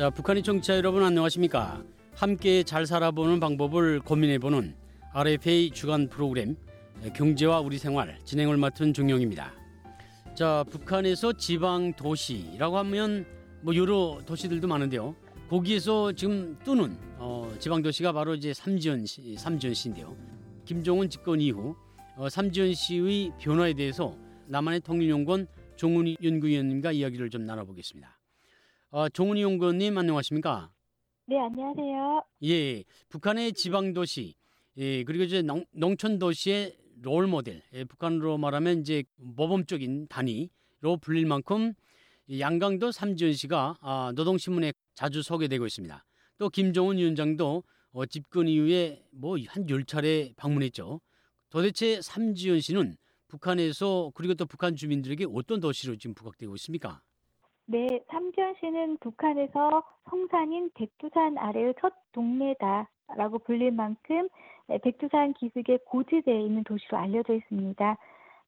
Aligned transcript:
자, 0.00 0.08
북한의 0.08 0.42
청취자 0.42 0.78
여러분 0.78 1.02
안녕하십니까? 1.02 1.84
함께 2.14 2.62
잘 2.62 2.86
살아보는 2.86 3.38
방법을 3.38 4.00
고민해보는 4.00 4.74
RFA 5.12 5.70
주간 5.72 6.08
프로그램 6.08 6.56
경제와 7.14 7.60
우리 7.60 7.76
생활 7.76 8.18
진행을 8.24 8.56
맡은 8.56 8.94
종영입니다. 8.94 9.52
자, 10.34 10.64
북한에서 10.70 11.34
지방 11.34 11.92
도시라고 11.92 12.78
하면 12.78 13.26
뭐 13.60 13.76
여러 13.76 14.22
도시들도 14.24 14.66
많은데요. 14.66 15.14
거기에서 15.50 16.12
지금 16.12 16.58
뜨는 16.64 16.96
어, 17.18 17.52
지방 17.58 17.82
도시가 17.82 18.12
바로 18.12 18.34
이제 18.34 18.54
삼지연시, 18.54 19.36
삼지연시인데요. 19.36 20.16
김정은 20.64 21.10
집권 21.10 21.42
이후 21.42 21.76
어, 22.16 22.30
삼지연시의 22.30 23.32
변화에 23.38 23.74
대해서 23.74 24.16
남한의 24.46 24.80
통일연구원 24.80 25.46
종훈이 25.76 26.16
연구위원님과 26.22 26.92
이야기를 26.92 27.28
좀 27.28 27.44
나눠보겠습니다. 27.44 28.19
어, 28.90 29.08
종훈이 29.08 29.42
연구원님 29.42 29.96
안녕하십니까? 29.96 30.70
네, 31.26 31.38
안녕하세요. 31.38 32.24
예, 32.44 32.84
북한의 33.08 33.52
지방 33.52 33.92
도시, 33.92 34.34
예, 34.78 35.04
그리고 35.04 35.24
이제 35.24 35.42
농, 35.42 35.64
농촌 35.72 36.18
도시의 36.18 36.76
롤 37.02 37.28
모델, 37.28 37.62
예, 37.72 37.84
북한으로 37.84 38.36
말하면 38.38 38.80
이제 38.80 39.04
모범적인 39.16 40.08
단위로 40.08 40.96
불릴 41.00 41.26
만큼 41.26 41.72
양강도 42.38 42.90
삼지연시가 42.92 43.76
아, 43.80 44.12
노동신문에 44.14 44.72
자주 44.94 45.22
소개되고 45.22 45.66
있습니다. 45.66 46.04
또 46.38 46.48
김정은 46.48 46.98
위원장도 46.98 47.62
어, 47.92 48.06
집권 48.06 48.48
이후에 48.48 49.02
뭐 49.12 49.36
한 49.48 49.68
열 49.68 49.84
차례 49.84 50.32
방문했죠. 50.36 51.00
도대체 51.48 52.00
삼지연시는 52.02 52.96
북한에서 53.28 54.10
그리고 54.14 54.34
또 54.34 54.46
북한 54.46 54.74
주민들에게 54.76 55.26
어떤 55.32 55.60
도시로 55.60 55.96
지금 55.96 56.14
부각되고 56.14 56.54
있습니까? 56.56 57.02
네, 57.72 57.86
삼지연시는 58.08 58.96
북한에서 58.96 59.84
성산인 60.08 60.70
백두산 60.74 61.38
아래의 61.38 61.74
첫 61.80 61.94
동네다라고 62.10 63.38
불릴 63.46 63.70
만큼 63.70 64.28
백두산 64.82 65.34
기슭에 65.34 65.78
고지대에 65.86 66.40
있는 66.40 66.64
도시로 66.64 66.98
알려져 66.98 67.32
있습니다. 67.32 67.96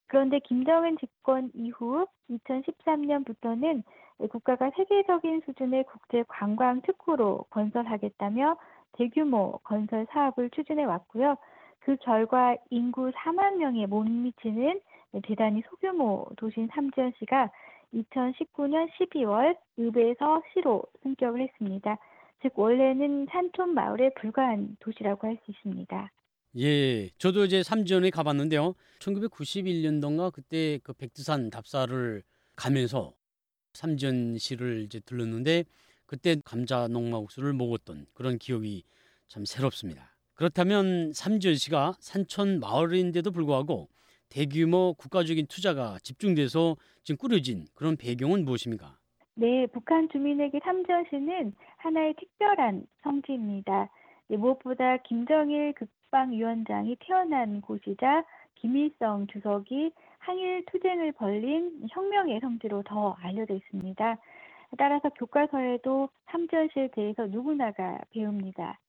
그런데 0.07 0.39
김정은 0.39 0.97
집권 0.97 1.51
이후 1.53 2.05
2013년부터는 2.31 3.83
국가가 4.29 4.69
세계적인 4.71 5.43
수준의 5.45 5.85
국제 5.85 6.25
관광 6.27 6.81
특구로 6.81 7.45
건설하겠다며 7.49 8.57
대규모 8.91 9.57
건설 9.63 10.05
사업을 10.09 10.49
추진해 10.49 10.83
왔고요. 10.83 11.37
그 11.79 11.95
결과 12.01 12.57
인구 12.71 13.09
4만 13.11 13.55
명에 13.55 13.85
못 13.85 14.03
미치는 14.03 14.81
대단히 15.23 15.61
소규모 15.69 16.27
도시인 16.35 16.67
삼지연시가 16.73 17.51
2019년 17.93 18.89
12월 18.99 19.55
읍에서 19.79 20.41
시로 20.53 20.83
승격을 21.03 21.41
했습니다. 21.41 21.97
즉 22.41 22.51
원래는 22.57 23.27
산촌 23.31 23.73
마을에 23.73 24.11
불과한 24.19 24.75
도시라고 24.79 25.27
할 25.27 25.37
수 25.45 25.51
있습니다. 25.51 26.11
예, 26.59 27.09
저도 27.17 27.45
이제 27.45 27.63
삼지연에 27.63 28.09
가봤는데요. 28.11 28.75
1991년도인가 28.99 30.31
그때 30.31 30.79
그 30.83 30.93
백두산 30.93 31.49
답사를 31.49 32.21
가면서 32.55 33.13
삼지연시를 33.73 34.83
이제 34.83 34.99
들렀는데 34.99 35.63
그때 36.05 36.35
감자 36.45 36.87
농마국수를 36.87 37.53
먹었던 37.53 38.05
그런 38.13 38.37
기억이 38.37 38.83
참 39.27 39.45
새롭습니다. 39.45 40.11
그렇다면 40.35 41.11
삼지연시가 41.13 41.93
산촌 41.99 42.59
마을인데도 42.59 43.31
불구하고 43.31 43.89
대규모 44.33 44.95
국가적인 44.97 45.45
투자가 45.45 45.99
집중돼서 46.01 46.75
지금 47.03 47.17
꾸려진 47.17 47.65
그런 47.75 47.95
배경은 47.95 48.45
무엇입니까? 48.45 48.97
네, 49.35 49.67
북한 49.67 50.09
주민에게 50.09 50.59
삼지연시는 50.63 51.53
하나의 51.77 52.15
특별한 52.15 52.87
성지입니다. 53.03 53.89
네, 54.29 54.37
무엇보다 54.37 54.97
김정일 54.97 55.73
국방위원장이 55.73 56.97
태어난 56.99 57.61
곳이자 57.61 58.25
김일성 58.55 59.27
주석이 59.27 59.91
항일 60.17 60.65
투쟁을 60.65 61.11
벌린 61.11 61.85
혁명의 61.91 62.39
성지로 62.39 62.81
더 62.83 63.15
알려져 63.19 63.53
있습니다. 63.53 64.17
따라서 64.79 65.09
교과서에도 65.09 66.09
삼지연시에 66.31 66.89
대해서 66.95 67.27
누구나가 67.27 67.99
배웁니다. 68.09 68.79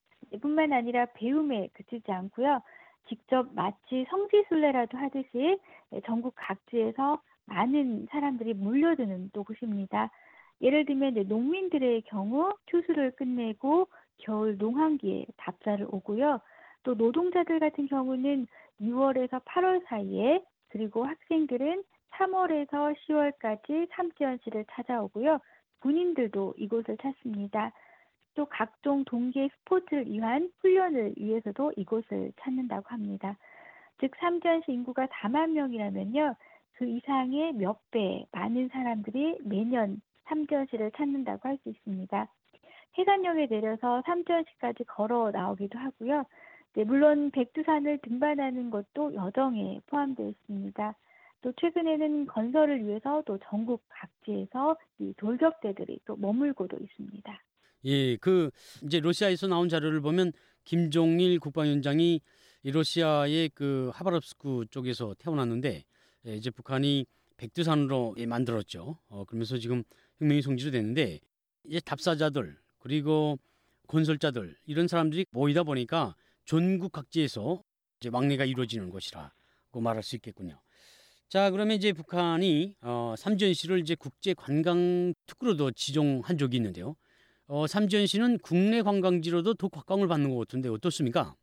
뿐만 0.40 0.72
아니라 0.72 1.04
배움에 1.14 1.68
그치지 1.74 2.10
않고요. 2.10 2.62
직접 3.08 3.48
마치 3.54 4.06
성지순례라도 4.08 4.98
하듯이 4.98 5.58
전국 6.06 6.34
각지에서 6.36 7.20
많은 7.46 8.06
사람들이 8.10 8.54
몰려드는 8.54 9.30
또 9.32 9.44
곳입니다. 9.44 10.10
예를 10.60 10.86
들면 10.86 11.14
농민들의 11.28 12.02
경우 12.02 12.52
추수를 12.66 13.10
끝내고 13.12 13.88
겨울 14.18 14.56
농한기에 14.56 15.26
답사를 15.36 15.86
오고요. 15.90 16.40
또 16.84 16.94
노동자들 16.94 17.60
같은 17.60 17.86
경우는 17.88 18.46
6월에서 18.80 19.42
8월 19.44 19.84
사이에 19.86 20.42
그리고 20.68 21.04
학생들은 21.04 21.84
3월에서 22.12 22.94
10월까지 23.06 23.88
삼지연시를 23.90 24.64
찾아오고요. 24.70 25.38
군인들도 25.80 26.54
이곳을 26.56 26.96
찾습니다. 26.98 27.72
또 28.34 28.46
각종 28.46 29.04
동계 29.04 29.48
스포츠를 29.48 30.06
위한 30.06 30.50
훈련을 30.60 31.14
위해서도 31.16 31.72
이곳을 31.76 32.32
찾는다고 32.40 32.88
합니다. 32.88 33.36
즉 34.00 34.10
삼지연시 34.18 34.72
인구가 34.72 35.06
4만 35.06 35.50
명이라면요. 35.52 36.34
그 36.74 36.84
이상의 36.86 37.52
몇 37.54 37.80
배 37.90 38.26
많은 38.32 38.68
사람들이 38.68 39.38
매년 39.44 40.00
삼지연시를 40.24 40.90
찾는다고 40.92 41.48
할 41.48 41.58
수 41.62 41.68
있습니다. 41.70 42.26
해관역에 42.98 43.46
내려서 43.46 44.02
삼지연시까지 44.06 44.84
걸어 44.84 45.30
나오기도 45.30 45.78
하고요. 45.78 46.24
네, 46.74 46.84
물론 46.84 47.30
백두산을 47.30 47.98
등반하는 47.98 48.70
것도 48.70 49.14
여정에 49.14 49.80
포함되어 49.86 50.28
있습니다. 50.28 50.94
또 51.42 51.52
최근에는 51.52 52.26
건설을 52.26 52.84
위해서 52.86 53.22
또 53.26 53.38
전국 53.38 53.82
각지에서 53.88 54.76
이 54.98 55.12
돌격대들이 55.16 56.00
또 56.06 56.16
머물고도 56.16 56.76
있습니다. 56.78 57.40
예, 57.84 58.16
그 58.16 58.50
이제 58.82 59.00
러시아에서 59.00 59.46
나온 59.46 59.68
자료를 59.68 60.00
보면 60.00 60.32
김종일 60.64 61.38
국방위원장이 61.38 62.20
러시아의 62.62 63.50
그 63.54 63.90
하바롭스크 63.94 64.66
쪽에서 64.70 65.14
태어났는데 65.18 65.84
예, 66.26 66.36
이제 66.36 66.50
북한이 66.50 67.06
백두산으로 67.36 68.14
예, 68.18 68.26
만들었죠. 68.26 68.98
어, 69.08 69.24
그러면서 69.24 69.58
지금 69.58 69.82
혁명이 70.18 70.42
성지로 70.42 70.70
됐는데 70.70 71.20
이제 71.64 71.80
답사자들 71.80 72.56
그리고 72.78 73.38
건설자들 73.86 74.56
이런 74.66 74.88
사람들이 74.88 75.26
모이다 75.30 75.62
보니까 75.62 76.14
전국 76.44 76.92
각지에서 76.92 77.62
이제 78.00 78.08
왕래가 78.12 78.44
이루어지는 78.44 78.90
것이라고 78.90 79.80
말할 79.80 80.02
수 80.02 80.16
있겠군요. 80.16 80.60
자, 81.28 81.50
그러면 81.50 81.76
이제 81.76 81.92
북한이 81.92 82.76
어, 82.82 83.14
삼전시를 83.18 83.80
이제 83.80 83.94
국제 83.94 84.34
관광 84.34 85.14
특구로도 85.26 85.72
지정한 85.72 86.38
적이 86.38 86.58
있는데요. 86.58 86.96
어, 87.46 87.66
삼전시는 87.66 88.38
국내 88.38 88.82
관광지로도 88.82 89.54
더 89.54 89.68
곽광을 89.68 90.08
받는 90.08 90.30
것 90.30 90.38
같은데 90.38 90.68
어떻습니까? 90.68 91.34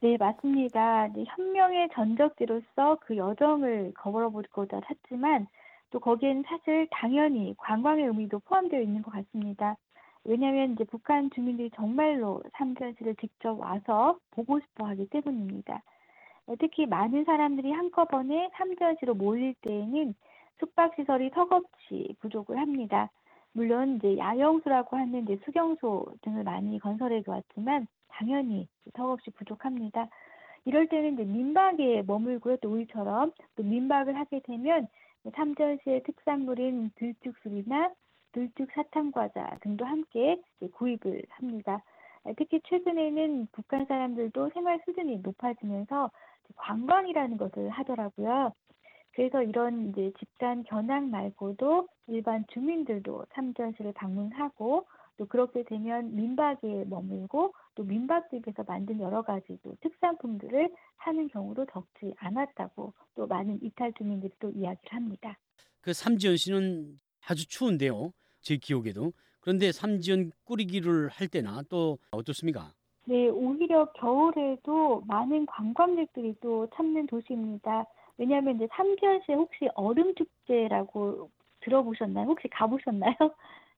네, 0.00 0.16
맞습니다. 0.18 1.08
네, 1.08 1.24
혁명의 1.26 1.88
전적지로서 1.94 2.98
그 3.00 3.16
여정을 3.16 3.92
걸어보고자 3.94 4.80
찾지만 4.86 5.46
또 5.90 5.98
거기에는 6.00 6.44
사실 6.46 6.86
당연히 6.90 7.54
관광의 7.58 8.06
의미도 8.06 8.40
포함되어 8.40 8.80
있는 8.80 9.02
것 9.02 9.10
같습니다. 9.10 9.76
왜냐하면 10.24 10.72
이제 10.72 10.84
북한 10.84 11.30
주민들이 11.30 11.70
정말로 11.74 12.42
삼전시를 12.54 13.16
직접 13.16 13.58
와서 13.58 14.18
보고 14.30 14.60
싶어 14.60 14.86
하기 14.88 15.06
때문입니다. 15.08 15.82
특히 16.58 16.86
많은 16.86 17.24
사람들이 17.24 17.70
한꺼번에 17.72 18.50
삼전시로 18.54 19.14
몰릴 19.14 19.54
때에는 19.62 20.14
숙박시설이 20.58 21.30
턱없이 21.30 22.14
부족을 22.20 22.58
합니다. 22.58 23.10
물론 23.52 23.96
이제 23.96 24.16
야영소라고 24.16 24.96
하는 24.96 25.22
이제 25.22 25.38
수경소 25.44 26.06
등을 26.22 26.44
많이 26.44 26.78
건설해 26.78 27.22
두었지만 27.22 27.86
당연히 28.08 28.68
턱없이 28.94 29.30
부족합니다. 29.30 30.08
이럴 30.64 30.88
때는 30.88 31.14
이제 31.14 31.24
민박에 31.24 32.02
머물고요. 32.06 32.58
또 32.58 32.70
우리처럼 32.72 33.32
또 33.56 33.62
민박을 33.62 34.16
하게 34.16 34.40
되면 34.40 34.86
삼전시의 35.34 36.02
특산물인 36.04 36.90
들쭉술이나 36.96 37.90
들쭉 38.32 38.70
사탕과자 38.72 39.58
등도 39.62 39.84
함께 39.84 40.40
구입을 40.74 41.22
합니다. 41.30 41.82
특히 42.36 42.60
최근에는 42.64 43.48
북한 43.52 43.86
사람들도 43.86 44.50
생활 44.50 44.80
수준이 44.84 45.18
높아지면서 45.18 46.10
관광이라는 46.56 47.36
것을 47.36 47.70
하더라고요. 47.70 48.52
그래서 49.20 49.42
이런 49.42 49.90
이제 49.90 50.10
집단 50.18 50.64
견학 50.64 51.04
말고도 51.04 51.88
일반 52.06 52.42
주민들도 52.54 53.26
삼전시를 53.34 53.92
방문하고 53.92 54.86
또 55.18 55.26
그렇게 55.26 55.62
되면 55.62 56.16
민박에 56.16 56.86
머물고 56.86 57.52
또 57.74 57.84
민박집에서 57.84 58.64
만든 58.66 58.98
여러 58.98 59.20
가지 59.20 59.58
또 59.62 59.76
특산품들을 59.82 60.74
사는 61.04 61.28
경우도 61.28 61.66
적지 61.70 62.14
않았다고 62.16 62.94
또 63.14 63.26
많은 63.26 63.58
이탈 63.62 63.92
주민들이 63.92 64.32
또 64.38 64.48
이야기를 64.48 64.90
합니다. 64.90 65.36
그 65.82 65.92
삼지연 65.92 66.38
씨는 66.38 66.98
아주 67.28 67.46
추운데요. 67.46 68.14
제 68.40 68.56
기억에도 68.56 69.12
그런데 69.40 69.70
삼지연 69.70 70.32
꾸리기를 70.44 71.10
할 71.10 71.28
때나 71.28 71.60
또 71.68 71.98
어떻습니까? 72.12 72.72
네, 73.04 73.28
오히려 73.28 73.84
겨울에도 73.92 75.02
많은 75.06 75.44
관광객들이 75.44 76.36
또 76.40 76.66
찾는 76.74 77.06
도시입니다. 77.06 77.84
왜냐하면 78.20 78.56
이제 78.56 78.68
삼지연시에 78.76 79.34
혹시 79.34 79.66
얼음 79.74 80.14
축제라고 80.14 81.30
들어보셨나요? 81.60 82.26
혹시 82.26 82.48
가보셨나요? 82.48 83.14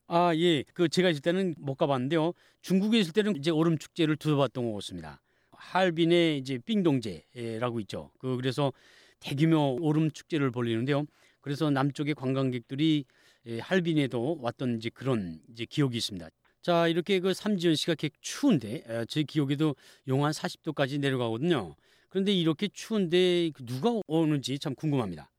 아, 0.08 0.34
예. 0.34 0.64
그 0.74 0.88
제가 0.88 1.10
있을 1.10 1.22
때는 1.22 1.54
못 1.58 1.76
가봤는데요. 1.76 2.32
중국에 2.60 2.98
있을 2.98 3.12
때는 3.12 3.36
이제 3.36 3.52
얼음 3.52 3.78
축제를 3.78 4.16
두어봤던 4.16 4.66
것 4.66 4.74
같습니다. 4.78 5.20
할빈의 5.52 6.38
이제 6.38 6.58
삥동제라고 6.58 7.78
있죠. 7.80 8.10
그 8.18 8.36
그래서 8.36 8.72
대규모 9.20 9.78
얼음 9.80 10.10
축제를 10.10 10.50
벌리는데요. 10.50 11.04
그래서 11.40 11.70
남쪽의 11.70 12.14
관광객들이 12.16 13.04
예, 13.46 13.60
할빈에도 13.60 14.38
왔던 14.40 14.78
이제 14.78 14.90
그런 14.92 15.38
이제 15.52 15.64
기억이 15.64 15.96
있습니다. 15.98 16.28
자, 16.62 16.88
이렇게 16.88 17.20
그 17.20 17.32
삼지연 17.32 17.76
씨가 17.76 17.92
이렇게 17.92 18.10
추운데 18.20 18.82
제 19.08 19.22
기억에도 19.22 19.76
영하 20.08 20.30
40도까지 20.30 20.98
내려가거든요. 20.98 21.76
그런데 22.12 22.30
이렇게 22.30 22.68
추운데 22.68 23.50
그 23.54 23.64
누가 23.64 23.90
오는지 24.06 24.58
참 24.58 24.74
궁금합니다. 24.74 25.30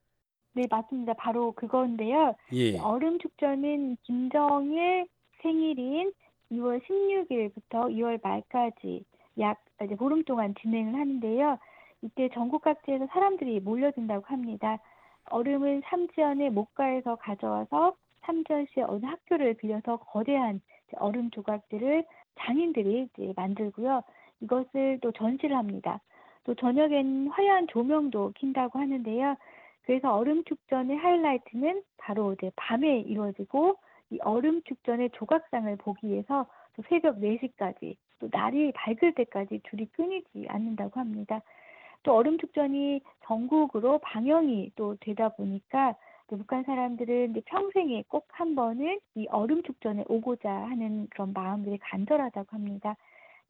네, 0.53 0.63
맞습니다. 0.67 1.13
바로 1.13 1.51
그건데요. 1.51 2.33
예. 2.53 2.79
얼음 2.79 3.19
축제는 3.19 3.97
김정일 4.01 5.05
생일인 5.43 6.11
2월 6.51 6.81
16일부터 6.83 7.91
2월 7.95 8.19
말까지 8.23 9.05
약 9.39 9.63
이제 9.83 9.95
보름 9.95 10.23
동안 10.23 10.55
진행을 10.61 10.95
하는데요. 10.99 11.59
이때 12.01 12.29
전국 12.33 12.63
각지에서 12.63 13.05
사람들이 13.05 13.59
몰려든다고 13.59 14.25
합니다. 14.25 14.79
얼음은 15.25 15.83
삼지연의 15.85 16.49
목가에서 16.49 17.17
가져와서 17.17 17.95
삼지연시의 18.21 18.87
어느 18.89 19.05
학교를 19.05 19.53
빌려서 19.55 19.97
거대한 19.97 20.59
얼음 20.95 21.29
조각들을 21.29 22.03
장인들이 22.39 23.09
이제 23.13 23.31
만들고요. 23.35 24.01
이것을 24.41 24.97
또 25.03 25.11
전시를 25.11 25.55
합니다. 25.55 26.01
또 26.43 26.55
저녁엔 26.55 27.27
화려한 27.29 27.67
조명도 27.67 28.33
킨다고 28.35 28.79
하는데요. 28.79 29.35
그래서 29.83 30.13
얼음 30.13 30.43
축전의 30.45 30.97
하이라이트는 30.97 31.83
바로 31.97 32.33
이제 32.33 32.51
밤에 32.55 32.99
이루어지고 33.01 33.75
이 34.11 34.19
얼음 34.21 34.61
축전의 34.63 35.11
조각상을 35.13 35.75
보기 35.77 36.07
위해서 36.07 36.45
또 36.75 36.83
새벽 36.89 37.19
4시까지 37.19 37.95
또 38.19 38.29
날이 38.31 38.71
밝을 38.73 39.13
때까지 39.15 39.61
줄이 39.69 39.85
끊이지 39.87 40.47
않는다고 40.49 40.99
합니다. 40.99 41.41
또 42.03 42.15
얼음 42.15 42.37
축전이 42.37 43.01
전국으로 43.25 43.99
방영이 43.99 44.71
또 44.75 44.95
되다 44.99 45.29
보니까 45.29 45.95
북한 46.27 46.63
사람들은 46.63 47.35
평생에 47.45 48.03
꼭 48.07 48.23
한 48.33 48.55
번은 48.55 48.99
이 49.15 49.27
얼음 49.29 49.61
축전에 49.63 50.03
오고자 50.07 50.49
하는 50.51 51.07
그런 51.11 51.33
마음들이 51.33 51.77
간절하다고 51.77 52.47
합니다. 52.51 52.95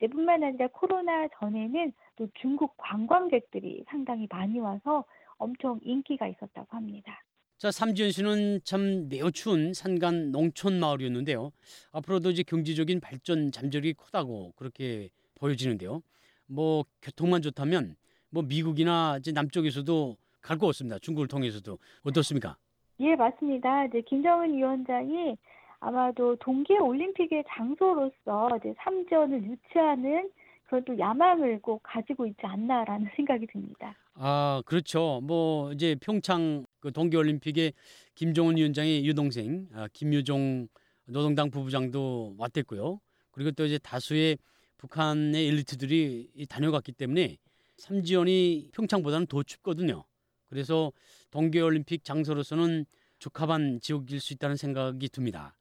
네, 0.04 0.10
뿐만 0.10 0.44
아니라 0.44 0.68
코로나 0.68 1.30
전에는 1.40 1.94
또 2.18 2.28
중국 2.42 2.76
관광객들이 2.76 3.86
상당히 3.88 4.28
많이 4.30 4.60
와서 4.60 5.06
엄청 5.38 5.80
인기가 5.82 6.28
있었다고 6.28 6.68
합니다. 6.72 7.24
자, 7.58 7.72
삼지연 7.72 8.12
씨는 8.12 8.60
참 8.66 9.08
매우 9.08 9.32
추운 9.32 9.74
산간 9.74 10.34
농촌 10.34 10.78
마을이었는데요. 10.82 11.54
앞으로도 11.94 12.32
이제 12.32 12.44
경제적인 12.44 13.00
발전 13.00 13.54
잠재력이 13.54 13.94
크다고 13.94 14.52
그렇게 14.58 15.10
보여지는데요. 15.36 16.02
뭐 16.48 16.84
교통만 17.02 17.42
좋다면 17.42 17.96
뭐 18.30 18.44
미국이나 18.44 19.16
이제 19.20 19.32
남쪽에서도 19.32 20.18
갈것 20.42 20.68
같습니다. 20.68 21.00
중국을 21.00 21.30
통해서도 21.30 21.78
어떻습니까? 22.04 22.58
예, 23.00 23.16
맞습니다. 23.16 23.86
이제 23.86 24.02
김정은 24.02 24.54
위원장이 24.54 25.38
아마도 25.84 26.38
동계 26.38 26.78
올림픽의 26.78 27.44
장소로서 27.50 28.50
이제 28.60 28.74
삼전을 28.78 29.44
유치하는 29.44 30.32
그런 30.64 30.86
또 30.86 30.98
야망을 30.98 31.62
꼭 31.62 31.82
가지고 31.84 32.26
있지 32.26 32.40
않나라는 32.42 33.10
생각이 33.18 33.46
듭니다. 33.48 33.94
아, 34.14 34.62
그렇죠. 34.66 35.20
뭐 35.24 35.74
이제 35.74 35.96
평창 36.00 36.66
그 36.80 36.92
동계 36.94 37.18
올림픽에 37.18 37.74
김정은 38.16 38.56
위원장의 38.56 39.06
유동생 39.06 39.68
아, 39.74 39.88
김유종 39.92 40.68
노동당 41.06 41.52
부부장도 41.52 42.36
왔댔고요. 42.38 43.02
그리고 43.32 43.52
또 43.52 43.66
이제 43.66 43.78
다수의 43.78 44.38
북한의 44.78 45.48
엘리트들이 45.50 46.46
다녀갔기 46.48 46.94
때문에 46.94 47.38
삼지연이 47.78 48.70
평창보다는 48.74 49.28
더 49.28 49.44
춥거든요. 49.44 50.06
그래서 50.48 50.94
동계올림픽 51.32 52.06
장소로서는 52.06 52.86
적합한 53.20 53.80
지역일 53.82 54.22
수 54.22 54.34
있다는 54.34 54.56
생각이 54.56 55.10
듭니다. 55.10 55.56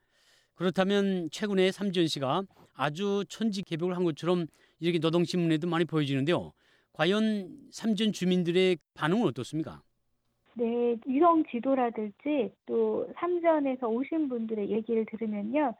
그렇다면 0.62 1.28
최근에 1.32 1.72
삼지연 1.72 2.06
씨가 2.06 2.44
아주 2.76 3.24
천지 3.28 3.64
개벽을 3.64 3.96
한 3.96 4.04
것처럼 4.04 4.46
이렇게 4.78 5.00
노동신문에도 5.00 5.66
많이 5.66 5.84
보여지는데요. 5.84 6.52
과연 6.92 7.48
삼지연 7.72 8.12
주민들의 8.12 8.78
반응은 8.94 9.26
어떻습니까? 9.26 9.82
네, 10.54 10.96
위성 11.04 11.42
지도라든지 11.50 12.52
또 12.66 13.08
삼전에서 13.16 13.88
오신 13.88 14.28
분들의 14.28 14.70
얘기를 14.70 15.04
들으면요. 15.06 15.74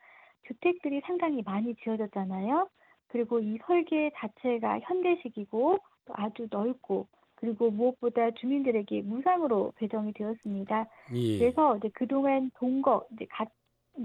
주택들이 0.49 1.00
상당히 1.06 1.43
많이 1.43 1.76
지어졌잖아요. 1.76 2.69
그리고 3.06 3.38
이 3.38 3.58
설계 3.64 4.11
자체가 4.17 4.81
현대식이고 4.81 5.78
또 6.06 6.12
아주 6.17 6.49
넓고 6.50 7.06
그리고 7.37 7.70
무엇보다 7.70 8.32
주민들에게 8.32 9.02
무상으로 9.02 9.75
배정이 9.76 10.12
되었습니다. 10.12 10.88
예. 11.14 11.38
그래서 11.38 11.76
이제 11.76 11.88
그동안 11.94 12.50
동거 12.56 13.06
이제 13.12 13.26
가, 13.31 13.44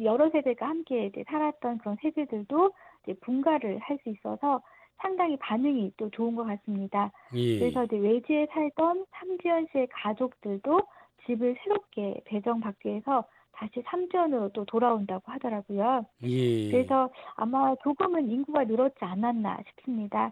여러 0.04 0.30
세대가 0.30 0.68
함께 0.70 1.06
이제 1.08 1.24
살았던 1.28 1.80
그런 1.80 1.98
세대들도 2.02 2.72
이제 3.04 3.14
분가를 3.22 3.80
할 3.80 3.98
수 4.04 4.10
있어서 4.10 4.62
상당히 4.98 5.38
반응이 5.38 5.94
또 5.98 6.10
좋은 6.10 6.36
것 6.36 6.44
같습니다. 6.46 7.12
예. 7.36 7.60
그래서 7.60 7.84
이제 7.86 7.98
외지에 7.98 8.48
살던 8.52 9.06
삼지연 9.12 9.68
씨의 9.72 9.88
가족들도 9.92 10.82
집을 11.26 11.56
새롭게 11.64 12.22
배정받기 12.26 12.90
위해서 12.90 13.24
다시 13.52 13.82
삼지연으로 13.86 14.50
또 14.50 14.66
돌아온다고 14.66 15.32
하더라고요. 15.32 16.06
예. 16.24 16.72
그래서 16.72 17.10
아마 17.36 17.76
조금은 17.84 18.30
인구가 18.30 18.64
늘었지 18.64 18.98
않았나 19.02 19.60
싶습니다. 19.68 20.32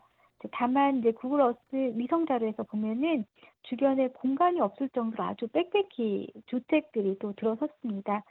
다만 0.51 0.97
이제 0.99 1.11
구글 1.11 1.41
어스 1.41 1.57
위성 1.95 2.25
자료에서 2.27 2.63
보면은 2.63 3.25
주변에 3.63 4.09
공간이 4.09 4.59
없을 4.59 4.89
정도로 4.89 5.23
아주 5.23 5.47
빽빽히 5.47 6.31
주택들이 6.45 7.17
또 7.19 7.33
들어섰습니다. 7.33 8.24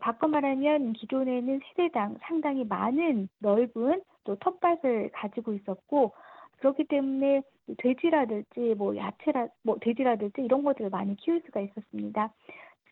바꿔 0.00 0.26
말하면 0.28 0.92
기존에는 0.94 1.60
세대당 1.68 2.16
상당히 2.22 2.64
많은 2.64 3.28
넓은 3.38 4.02
또 4.24 4.36
텃밭을 4.36 5.10
가지고 5.12 5.52
있었고 5.54 6.12
그렇기 6.58 6.84
때문에 6.84 7.42
돼지라든지 7.78 8.74
뭐 8.76 8.96
야채라 8.96 9.48
뭐 9.62 9.76
돼지라든지 9.80 10.42
이런 10.42 10.64
것들을 10.64 10.90
많이 10.90 11.16
키울 11.16 11.40
수가 11.46 11.60
있었습니다. 11.60 12.32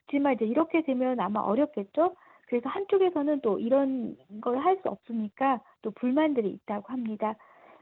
하지만 0.07 0.35
이제 0.35 0.45
이렇게 0.45 0.83
되면 0.83 1.19
아마 1.21 1.41
어렵겠죠. 1.41 2.15
그래서 2.47 2.69
한쪽에서는 2.69 3.41
또 3.41 3.59
이런 3.59 4.17
걸 4.41 4.59
할 4.59 4.77
수 4.83 4.89
없으니까 4.89 5.61
또 5.83 5.91
불만들이 5.93 6.49
있다고 6.51 6.93
합니다. 6.93 7.35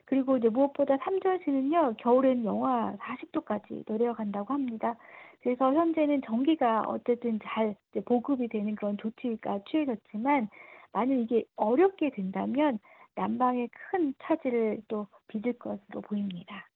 그리고 0.04 0.36
이제 0.36 0.48
무엇보다 0.48 0.96
삼전시는요, 0.98 1.94
겨울에는 1.98 2.44
영하 2.44 2.94
40도까지 3.00 3.84
내려간다고 3.90 4.52
합니다. 4.54 4.96
그래서 5.42 5.72
현재는 5.74 6.22
전기가 6.24 6.82
어쨌든 6.86 7.38
잘 7.42 7.74
보급이 8.04 8.48
되는 8.48 8.74
그런 8.76 8.96
조치가 8.98 9.60
취해졌지만, 9.68 10.48
만약 10.92 11.14
이게 11.18 11.44
어렵게 11.56 12.10
된다면 12.10 12.78
난방에 13.14 13.68
큰 13.90 14.14
차질을 14.22 14.82
또 14.88 15.06
빚을 15.28 15.58
것으로 15.58 16.00
보입니다. 16.02 16.68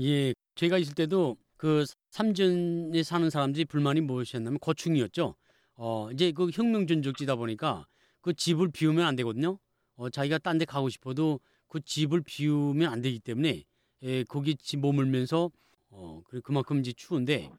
예, 0.00 0.34
제가 0.56 0.78
있을 0.78 0.94
때도 0.94 1.36
그 1.56 1.84
삼전에 2.10 3.02
사는 3.02 3.30
사람들이 3.30 3.64
불만이 3.64 4.00
무엇이었냐면 4.02 4.58
고충이었죠. 4.58 5.34
어, 5.76 6.10
이제 6.12 6.32
그 6.32 6.50
혁명 6.52 6.86
전적지다 6.86 7.36
보니까 7.36 7.86
그 8.20 8.34
집을 8.34 8.70
비우면 8.72 9.04
안 9.06 9.16
되거든요. 9.16 9.58
어, 9.96 10.10
자기가 10.10 10.38
딴 10.38 10.58
데 10.58 10.64
가고 10.64 10.88
싶어도 10.88 11.40
그 11.68 11.80
집을 11.80 12.22
비우면 12.22 12.90
안 12.92 13.00
되기 13.00 13.18
때문에 13.20 13.64
예, 14.02 14.24
거기 14.24 14.56
집 14.56 14.80
머물면서 14.80 15.50
어, 15.90 16.22
그만큼 16.42 16.80
이제 16.80 16.92
추운데 16.92 17.50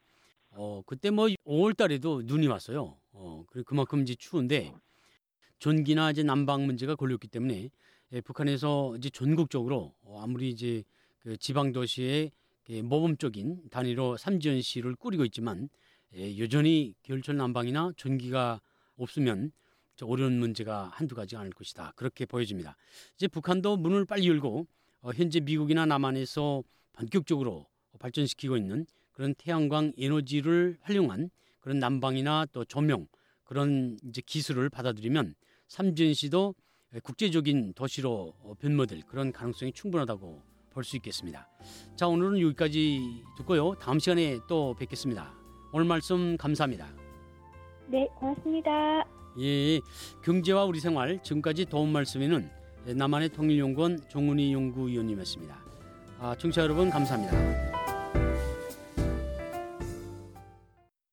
어, 0.57 0.81
그때 0.85 1.09
뭐 1.09 1.27
5월 1.45 1.75
달에도 1.75 2.21
눈이 2.23 2.47
왔어요. 2.47 2.97
어, 3.11 3.43
그래 3.47 3.63
그만큼 3.65 4.01
이제 4.01 4.15
추운데 4.15 4.73
전기나 5.59 6.11
이제 6.11 6.23
난방 6.23 6.65
문제가 6.65 6.95
걸렸기 6.95 7.27
때문에 7.27 7.69
예, 8.13 8.21
북한에서 8.21 8.95
이제 8.97 9.09
전국적으로 9.09 9.93
어, 10.03 10.21
아무리 10.21 10.49
이제 10.49 10.83
그 11.19 11.37
지방 11.37 11.73
도시의 11.73 12.31
예, 12.69 12.81
모범적인 12.81 13.69
단위로 13.69 14.17
삼지연시를 14.17 14.95
꾸리고 14.95 15.25
있지만 15.25 15.69
예, 16.15 16.37
여전히 16.37 16.93
겨울철 17.03 17.35
난방이나 17.35 17.91
전기가 17.97 18.61
없으면 18.95 19.51
어려운 20.03 20.39
문제가 20.39 20.89
한두 20.93 21.15
가지가 21.15 21.41
아닐 21.41 21.53
것이다. 21.53 21.93
그렇게 21.95 22.25
보여집니다. 22.25 22.75
이제 23.15 23.27
북한도 23.27 23.77
문을 23.77 24.05
빨리 24.05 24.27
열고 24.29 24.67
어, 25.01 25.11
현재 25.13 25.41
미국이나 25.41 25.85
남한에서 25.85 26.63
본격적으로 26.93 27.67
발전시키고 27.99 28.55
있는 28.55 28.85
그런 29.15 29.33
태양광 29.35 29.93
에너지를 29.97 30.77
활용한 30.81 31.29
그런 31.61 31.79
난방이나 31.79 32.45
또 32.51 32.63
조명 32.65 33.07
그런 33.43 33.97
이제 34.03 34.21
기술을 34.23 34.69
받아들이면 34.69 35.35
삼주시도 35.69 36.53
국제적인 37.01 37.73
도시로 37.73 38.33
변모될 38.59 39.01
그런 39.07 39.31
가능성이 39.31 39.71
충분하다고 39.73 40.41
볼 40.71 40.83
수 40.83 40.97
있겠습니다. 40.97 41.47
자 41.95 42.05
오늘은 42.07 42.41
여기까지 42.41 43.23
듣고요. 43.37 43.75
다음 43.75 43.97
시간에 43.97 44.37
또 44.47 44.75
뵙겠습니다. 44.77 45.33
오늘 45.71 45.85
말씀 45.85 46.35
감사합니다. 46.35 46.85
네, 47.87 48.05
고맙습니다. 48.19 49.05
예, 49.39 49.79
경제와 50.23 50.65
우리 50.65 50.81
생활 50.81 51.21
지금까지 51.23 51.65
도움 51.65 51.93
말씀에는 51.93 52.49
남한의 52.95 53.29
통일연구원 53.29 53.99
종훈이 54.09 54.53
연구위원님이었습니다. 54.53 55.65
아, 56.19 56.35
청취자 56.37 56.63
여러분 56.63 56.89
감사합니다. 56.89 57.74